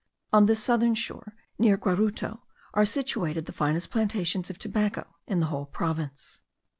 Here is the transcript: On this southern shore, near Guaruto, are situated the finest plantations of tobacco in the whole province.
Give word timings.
On 0.33 0.47
this 0.47 0.63
southern 0.63 0.95
shore, 0.95 1.35
near 1.59 1.77
Guaruto, 1.77 2.41
are 2.73 2.85
situated 2.85 3.45
the 3.45 3.51
finest 3.51 3.91
plantations 3.91 4.49
of 4.49 4.57
tobacco 4.57 5.05
in 5.27 5.41
the 5.41 5.45
whole 5.53 5.67
province. 5.67 6.41